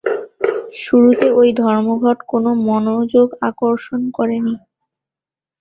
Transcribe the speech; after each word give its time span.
শুরুতে 0.75 1.27
ঐ 1.33 1.41
ধর্মঘট 1.59 2.17
কোন 2.27 2.45
মনোযোগ 2.67 3.27
আকর্ষণ 3.49 4.01
করেনি। 4.11 4.55